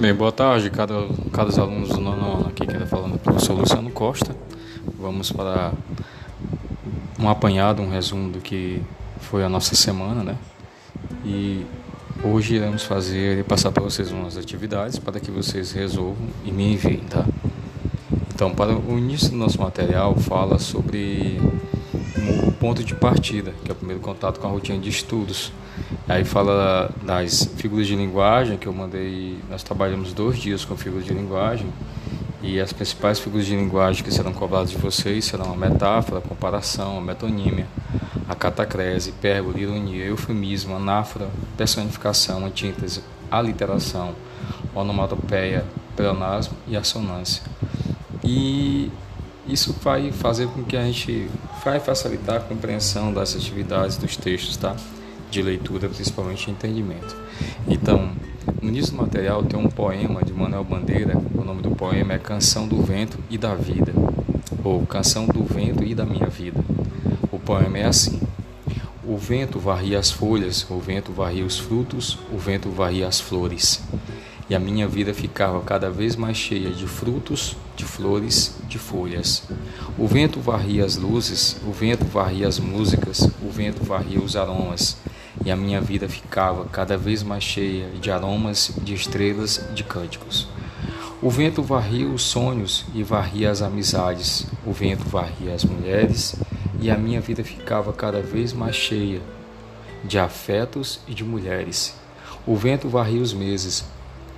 Bem, 0.00 0.14
boa 0.14 0.32
tarde, 0.32 0.70
cada, 0.70 0.94
cada 1.30 1.60
alunos 1.60 1.90
do 1.90 2.00
nono 2.00 2.38
ano 2.38 2.46
aqui 2.46 2.66
que 2.66 2.72
está 2.72 2.86
falando 2.86 3.12
é 3.12 3.16
o 3.16 3.18
professor 3.18 3.52
Luciano 3.52 3.90
Costa. 3.90 4.34
Vamos 4.98 5.30
para 5.30 5.74
um 7.18 7.28
apanhado, 7.28 7.82
um 7.82 7.90
resumo 7.90 8.30
do 8.30 8.38
que 8.38 8.80
foi 9.20 9.44
a 9.44 9.48
nossa 9.50 9.74
semana, 9.74 10.24
né? 10.24 10.38
E 11.22 11.66
hoje 12.24 12.54
iremos 12.54 12.82
fazer 12.82 13.40
e 13.40 13.42
passar 13.42 13.72
para 13.72 13.82
vocês 13.82 14.10
umas 14.10 14.38
atividades 14.38 14.98
para 14.98 15.20
que 15.20 15.30
vocês 15.30 15.70
resolvam 15.72 16.28
e 16.46 16.50
me 16.50 16.72
enviem, 16.72 17.00
tá? 17.00 17.26
Então, 18.34 18.52
para 18.52 18.74
o 18.74 18.96
início 18.96 19.28
do 19.28 19.36
nosso 19.36 19.60
material, 19.60 20.16
fala 20.16 20.58
sobre 20.58 21.38
o 22.46 22.52
ponto 22.52 22.82
de 22.82 22.94
partida, 22.94 23.52
que 23.62 23.70
é 23.70 23.72
o 23.72 23.76
primeiro 23.76 24.00
contato 24.00 24.40
com 24.40 24.46
a 24.46 24.50
rotina 24.50 24.78
de 24.78 24.88
estudos. 24.88 25.52
Aí 26.08 26.24
fala 26.24 26.90
das 27.02 27.48
figuras 27.56 27.86
de 27.86 27.94
linguagem, 27.94 28.56
que 28.56 28.66
eu 28.66 28.72
mandei, 28.72 29.38
nós 29.48 29.62
trabalhamos 29.62 30.12
dois 30.12 30.38
dias 30.38 30.64
com 30.64 30.76
figuras 30.76 31.04
de 31.04 31.14
linguagem, 31.14 31.66
e 32.42 32.58
as 32.58 32.72
principais 32.72 33.18
figuras 33.18 33.46
de 33.46 33.54
linguagem 33.54 34.02
que 34.02 34.12
serão 34.12 34.32
cobradas 34.32 34.70
de 34.70 34.78
vocês 34.78 35.24
serão 35.26 35.52
a 35.52 35.56
metáfora, 35.56 36.18
a 36.18 36.22
comparação, 36.22 36.98
a 36.98 37.00
metonímia, 37.00 37.66
a 38.28 38.34
catacrese, 38.34 39.10
hipérbole, 39.10 39.62
ironia, 39.62 40.04
eufemismo, 40.04 40.74
anáfora, 40.74 41.28
personificação, 41.56 42.46
antítese, 42.46 43.02
aliteração, 43.30 44.14
onomatopeia, 44.74 45.64
pleonasmo 45.94 46.56
e 46.66 46.76
assonância. 46.76 47.42
E 48.24 48.90
isso 49.46 49.74
vai 49.82 50.12
fazer 50.12 50.46
com 50.48 50.62
que 50.64 50.76
a 50.76 50.84
gente 50.84 51.28
vai 51.64 51.78
facilitar 51.80 52.36
a 52.36 52.40
compreensão 52.40 53.12
das 53.12 53.34
atividades 53.34 53.96
dos 53.96 54.16
textos, 54.16 54.56
tá? 54.56 54.76
De 55.30 55.42
leitura, 55.42 55.88
principalmente 55.88 56.50
entendimento. 56.50 57.16
Então, 57.68 58.10
no 58.60 58.68
início 58.68 58.92
do 58.92 58.98
material 58.98 59.42
tem 59.44 59.58
um 59.58 59.68
poema 59.68 60.22
de 60.22 60.32
Manuel 60.32 60.64
Bandeira, 60.64 61.16
o 61.34 61.44
nome 61.44 61.62
do 61.62 61.70
poema 61.70 62.14
é 62.14 62.18
Canção 62.18 62.66
do 62.66 62.82
Vento 62.82 63.18
e 63.30 63.38
da 63.38 63.54
Vida, 63.54 63.92
ou 64.64 64.84
Canção 64.84 65.26
do 65.26 65.44
Vento 65.44 65.84
e 65.84 65.94
da 65.94 66.04
Minha 66.04 66.26
Vida. 66.26 66.62
O 67.30 67.38
poema 67.38 67.78
é 67.78 67.84
assim: 67.84 68.20
O 69.04 69.16
vento 69.16 69.58
varria 69.58 69.98
as 69.98 70.10
folhas, 70.10 70.66
o 70.68 70.78
vento 70.78 71.12
varria 71.12 71.44
os 71.44 71.58
frutos, 71.58 72.18
o 72.32 72.38
vento 72.38 72.68
varria 72.70 73.06
as 73.06 73.20
flores. 73.20 73.82
E 74.48 74.54
a 74.54 74.58
minha 74.58 74.88
vida 74.88 75.14
ficava 75.14 75.60
cada 75.60 75.88
vez 75.90 76.16
mais 76.16 76.36
cheia 76.36 76.70
de 76.70 76.84
frutos, 76.84 77.56
de 77.76 77.84
flores, 77.84 78.56
de 78.68 78.78
folhas. 78.78 79.44
O 79.96 80.08
vento 80.08 80.40
varria 80.40 80.84
as 80.84 80.96
luzes, 80.96 81.56
o 81.64 81.70
vento 81.70 82.04
varria 82.04 82.48
as 82.48 82.58
músicas, 82.58 83.30
o 83.40 83.48
vento 83.48 83.84
varria 83.84 84.18
os 84.20 84.34
aromas 84.34 84.96
e 85.44 85.50
a 85.50 85.56
minha 85.56 85.80
vida 85.80 86.08
ficava 86.08 86.64
cada 86.66 86.96
vez 86.96 87.22
mais 87.22 87.42
cheia 87.42 87.88
de 88.00 88.10
aromas, 88.10 88.72
de 88.82 88.94
estrelas, 88.94 89.64
de 89.74 89.82
cânticos. 89.82 90.48
O 91.22 91.30
vento 91.30 91.62
varria 91.62 92.06
os 92.06 92.22
sonhos 92.22 92.86
e 92.94 93.02
varria 93.02 93.50
as 93.50 93.62
amizades, 93.62 94.46
o 94.66 94.72
vento 94.72 95.08
varria 95.08 95.54
as 95.54 95.64
mulheres 95.64 96.36
e 96.80 96.90
a 96.90 96.96
minha 96.96 97.20
vida 97.20 97.44
ficava 97.44 97.92
cada 97.92 98.22
vez 98.22 98.52
mais 98.52 98.74
cheia 98.74 99.20
de 100.04 100.18
afetos 100.18 101.00
e 101.06 101.14
de 101.14 101.24
mulheres. 101.24 101.94
O 102.46 102.56
vento 102.56 102.88
varria 102.88 103.20
os 103.20 103.34
meses 103.34 103.84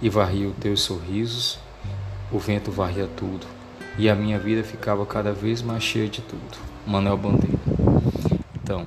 e 0.00 0.08
varria 0.08 0.48
os 0.48 0.56
teus 0.56 0.82
sorrisos, 0.82 1.58
o 2.32 2.38
vento 2.38 2.70
varria 2.70 3.08
tudo 3.16 3.46
e 3.98 4.08
a 4.08 4.14
minha 4.14 4.38
vida 4.38 4.64
ficava 4.64 5.04
cada 5.04 5.32
vez 5.32 5.62
mais 5.62 5.82
cheia 5.82 6.08
de 6.08 6.20
tudo. 6.22 6.58
Manuel 6.86 7.16
Bandeira. 7.16 7.58
Então, 8.56 8.86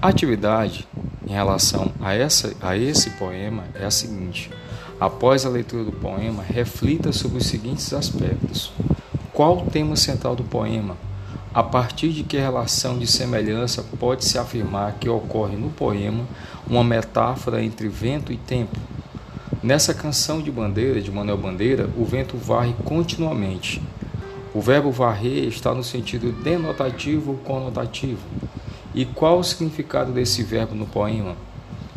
a 0.00 0.08
atividade 0.08 0.88
em 1.30 1.32
relação 1.32 1.92
a, 2.00 2.12
essa, 2.12 2.52
a 2.60 2.76
esse 2.76 3.10
poema 3.10 3.62
é 3.72 3.84
a 3.84 3.90
seguinte: 3.90 4.50
após 4.98 5.46
a 5.46 5.48
leitura 5.48 5.84
do 5.84 5.92
poema, 5.92 6.42
reflita 6.42 7.12
sobre 7.12 7.38
os 7.38 7.46
seguintes 7.46 7.92
aspectos. 7.92 8.72
Qual 9.32 9.58
o 9.58 9.70
tema 9.70 9.94
central 9.94 10.34
do 10.34 10.42
poema? 10.42 10.96
A 11.54 11.62
partir 11.62 12.08
de 12.08 12.24
que 12.24 12.36
relação 12.36 12.98
de 12.98 13.06
semelhança 13.06 13.84
pode-se 13.98 14.38
afirmar 14.38 14.94
que 14.94 15.08
ocorre 15.08 15.56
no 15.56 15.70
poema 15.70 16.26
uma 16.66 16.82
metáfora 16.82 17.62
entre 17.62 17.88
vento 17.88 18.32
e 18.32 18.36
tempo? 18.36 18.76
Nessa 19.62 19.94
canção 19.94 20.42
de 20.42 20.50
bandeira, 20.50 21.00
de 21.00 21.12
Manuel 21.12 21.38
Bandeira, 21.38 21.88
o 21.96 22.04
vento 22.04 22.36
varre 22.36 22.74
continuamente. 22.84 23.80
O 24.52 24.60
verbo 24.60 24.90
varrer 24.90 25.44
está 25.44 25.72
no 25.72 25.84
sentido 25.84 26.32
denotativo 26.42 27.32
ou 27.32 27.38
conotativo. 27.38 28.20
E 28.94 29.04
qual 29.04 29.38
o 29.38 29.44
significado 29.44 30.12
desse 30.12 30.42
verbo 30.42 30.74
no 30.74 30.86
poema? 30.86 31.36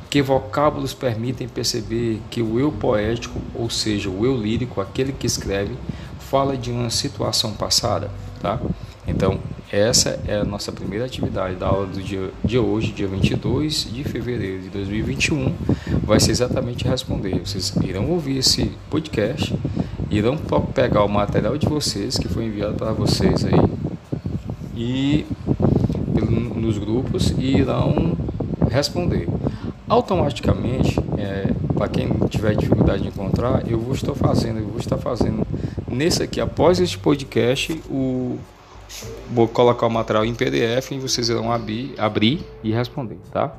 Que 0.09 0.21
vocábulos 0.21 0.93
permitem 0.93 1.47
perceber 1.47 2.21
que 2.29 2.41
o 2.41 2.59
eu 2.59 2.71
poético, 2.71 3.41
ou 3.55 3.69
seja, 3.69 4.09
o 4.09 4.25
eu 4.25 4.37
lírico, 4.37 4.79
aquele 4.79 5.11
que 5.11 5.25
escreve, 5.25 5.75
fala 6.19 6.55
de 6.55 6.71
uma 6.71 6.89
situação 6.89 7.53
passada, 7.53 8.11
tá? 8.41 8.59
Então, 9.07 9.39
essa 9.71 10.19
é 10.27 10.37
a 10.37 10.43
nossa 10.43 10.71
primeira 10.71 11.05
atividade 11.05 11.55
da 11.55 11.67
aula 11.67 11.87
do 11.87 12.01
dia 12.01 12.31
de 12.45 12.59
hoje, 12.59 12.91
dia 12.91 13.07
22 13.07 13.91
de 13.91 14.03
fevereiro 14.03 14.61
de 14.61 14.69
2021. 14.69 15.53
Vai 16.03 16.19
ser 16.19 16.31
exatamente 16.31 16.87
responder. 16.87 17.39
Vocês 17.39 17.73
irão 17.83 18.09
ouvir 18.11 18.37
esse 18.37 18.71
podcast, 18.91 19.53
irão 20.11 20.37
pegar 20.75 21.03
o 21.03 21.09
material 21.09 21.57
de 21.57 21.67
vocês 21.67 22.17
que 22.19 22.27
foi 22.27 22.45
enviado 22.45 22.75
para 22.75 22.93
vocês 22.93 23.43
aí 23.45 23.83
e 24.75 25.25
nos 26.21 26.77
grupos 26.77 27.31
e 27.37 27.57
irão 27.57 28.17
responder. 28.69 29.27
Automaticamente, 29.87 30.99
é, 31.17 31.51
para 31.73 31.87
quem 31.87 32.09
tiver 32.29 32.55
dificuldade 32.55 33.03
de 33.03 33.09
encontrar, 33.09 33.69
eu 33.69 33.79
vou 33.79 33.93
estar 33.93 34.13
fazendo, 34.15 34.59
eu 34.59 34.67
vou 34.67 34.79
estar 34.79 34.97
fazendo 34.97 35.45
nesse 35.87 36.23
aqui, 36.23 36.39
após 36.39 36.79
este 36.79 36.97
podcast, 36.97 37.81
o 37.89 38.37
vou 39.31 39.47
colocar 39.47 39.87
o 39.87 39.89
material 39.89 40.23
em 40.23 40.35
PDF 40.35 40.91
e 40.91 40.99
vocês 40.99 41.29
irão 41.29 41.51
abrir, 41.51 41.95
abrir 41.97 42.45
e 42.63 42.71
responder, 42.71 43.17
tá? 43.31 43.55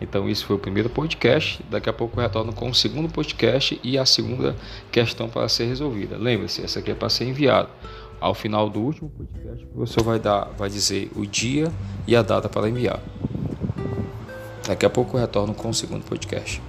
Então, 0.00 0.28
isso 0.28 0.44
foi 0.46 0.56
o 0.56 0.58
primeiro 0.58 0.90
podcast. 0.90 1.64
Daqui 1.70 1.88
a 1.88 1.92
pouco 1.92 2.18
eu 2.18 2.22
retorno 2.22 2.52
com 2.52 2.68
o 2.68 2.74
segundo 2.74 3.08
podcast 3.08 3.78
e 3.84 3.96
a 3.96 4.04
segunda 4.04 4.56
questão 4.90 5.28
para 5.28 5.48
ser 5.48 5.66
resolvida. 5.66 6.16
Lembre-se, 6.18 6.64
essa 6.64 6.80
aqui 6.80 6.90
é 6.90 6.94
para 6.94 7.08
ser 7.08 7.24
enviada. 7.24 7.68
Ao 8.22 8.34
final 8.34 8.70
do 8.70 8.78
último 8.78 9.10
podcast, 9.10 9.64
o 9.64 9.68
professor 9.68 10.04
vai, 10.04 10.20
dar, 10.20 10.44
vai 10.56 10.70
dizer 10.70 11.10
o 11.16 11.26
dia 11.26 11.72
e 12.06 12.14
a 12.14 12.22
data 12.22 12.48
para 12.48 12.68
enviar. 12.68 13.00
Daqui 14.64 14.86
a 14.86 14.90
pouco 14.90 15.16
eu 15.16 15.20
retorno 15.20 15.52
com 15.52 15.70
o 15.70 15.74
segundo 15.74 16.04
podcast. 16.04 16.62